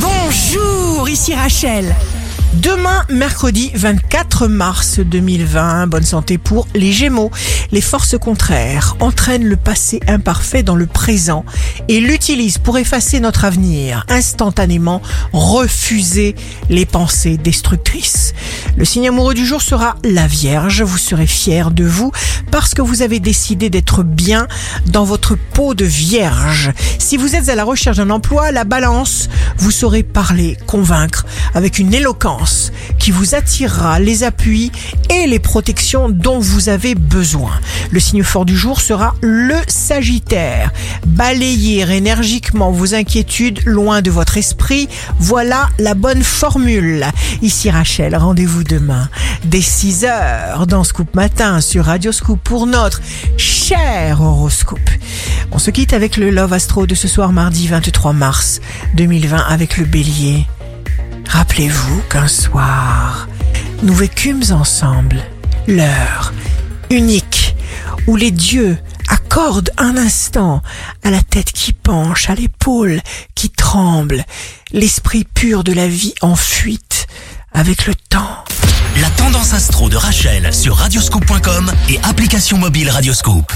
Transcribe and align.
Bonjour, 0.00 1.08
ici 1.08 1.34
Rachel. 1.34 1.94
Demain, 2.54 3.04
mercredi 3.08 3.70
24 3.74 4.46
mars 4.46 5.00
2020, 5.00 5.86
bonne 5.86 6.04
santé 6.04 6.38
pour 6.38 6.66
les 6.74 6.92
Gémeaux. 6.92 7.30
Les 7.70 7.80
forces 7.82 8.16
contraires 8.18 8.96
entraînent 8.98 9.44
le 9.44 9.56
passé 9.56 10.00
imparfait 10.06 10.62
dans 10.62 10.74
le 10.74 10.86
présent 10.86 11.44
et 11.88 12.00
l'utilisent 12.00 12.56
pour 12.56 12.78
effacer 12.78 13.20
notre 13.20 13.44
avenir. 13.44 14.06
Instantanément, 14.08 15.02
refusez 15.32 16.34
les 16.70 16.86
pensées 16.86 17.36
destructrices. 17.36 18.32
Le 18.76 18.86
signe 18.86 19.08
amoureux 19.08 19.34
du 19.34 19.44
jour 19.44 19.60
sera 19.60 19.96
la 20.02 20.26
Vierge. 20.26 20.82
Vous 20.82 20.96
serez 20.96 21.26
fier 21.26 21.70
de 21.70 21.84
vous 21.84 22.10
parce 22.50 22.72
que 22.72 22.80
vous 22.80 23.02
avez 23.02 23.20
décidé 23.20 23.68
d'être 23.68 24.02
bien 24.02 24.48
dans 24.86 25.04
votre 25.04 25.36
peau 25.36 25.74
de 25.74 25.84
Vierge. 25.84 26.72
Si 26.98 27.18
vous 27.18 27.34
êtes 27.34 27.50
à 27.50 27.54
la 27.54 27.64
recherche 27.64 27.98
d'un 27.98 28.10
emploi, 28.10 28.50
la 28.50 28.64
balance, 28.64 29.28
vous 29.58 29.70
saurez 29.70 30.02
parler, 30.02 30.56
convaincre 30.66 31.26
avec 31.54 31.78
une 31.78 31.92
éloquence 31.92 32.72
qui 32.98 33.10
vous 33.10 33.34
attirera 33.34 33.98
les 33.98 34.24
appuis 34.24 34.72
et 35.10 35.26
les 35.26 35.38
protections 35.38 36.08
dont 36.08 36.38
vous 36.38 36.68
avez 36.68 36.94
besoin. 36.94 37.52
Le 37.90 38.00
signe 38.00 38.22
fort 38.22 38.44
du 38.44 38.56
jour 38.56 38.80
sera 38.80 39.14
le 39.20 39.56
Sagittaire. 39.66 40.72
Balayer 41.06 41.90
énergiquement 41.94 42.70
vos 42.70 42.94
inquiétudes 42.94 43.60
loin 43.64 44.02
de 44.02 44.10
votre 44.10 44.36
esprit, 44.36 44.88
voilà 45.18 45.68
la 45.78 45.94
bonne 45.94 46.22
formule. 46.22 47.06
Ici 47.42 47.70
Rachel, 47.70 48.16
rendez-vous 48.16 48.64
demain 48.64 49.08
dès 49.44 49.60
6 49.60 50.04
heures 50.04 50.66
dans 50.66 50.84
Scoop 50.84 51.14
Matin 51.14 51.60
sur 51.60 51.86
Radio 51.86 52.12
Scoop 52.12 52.40
pour 52.42 52.66
notre 52.66 53.00
cher 53.36 54.20
horoscope. 54.20 54.90
On 55.52 55.58
se 55.58 55.70
quitte 55.70 55.92
avec 55.92 56.16
le 56.16 56.30
Love 56.30 56.52
Astro 56.52 56.86
de 56.86 56.94
ce 56.94 57.08
soir 57.08 57.32
mardi 57.32 57.68
23 57.68 58.12
mars 58.12 58.60
2020 58.94 59.38
avec 59.38 59.78
le 59.78 59.84
bélier. 59.84 60.46
Rappelez-vous 61.28 62.02
qu'un 62.10 62.28
soir, 62.28 63.28
nous 63.82 63.94
vécûmes 63.94 64.42
ensemble 64.50 65.22
l'heure 65.66 66.32
unique 66.90 67.54
où 68.06 68.16
les 68.16 68.30
dieux 68.30 68.78
accordent 69.08 69.70
un 69.78 69.96
instant 69.96 70.62
à 71.04 71.10
la 71.10 71.22
tête 71.22 71.52
qui 71.52 71.72
penche, 71.72 72.30
à 72.30 72.34
l'épaule 72.34 73.00
qui 73.34 73.50
tremble, 73.50 74.24
l'esprit 74.72 75.24
pur 75.24 75.64
de 75.64 75.72
la 75.72 75.88
vie 75.88 76.14
en 76.20 76.36
fuite 76.36 77.06
avec 77.52 77.86
le 77.86 77.94
temps. 77.94 78.44
La 79.00 79.10
tendance 79.10 79.54
astro 79.54 79.88
de 79.88 79.96
Rachel 79.96 80.52
sur 80.52 80.76
radioscope.com 80.76 81.72
et 81.88 81.98
application 82.02 82.58
mobile 82.58 82.90
Radioscope. 82.90 83.52